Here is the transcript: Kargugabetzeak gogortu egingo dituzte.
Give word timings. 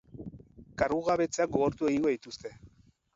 Kargugabetzeak 0.81 1.53
gogortu 1.57 1.91
egingo 1.91 2.15
dituzte. 2.15 2.53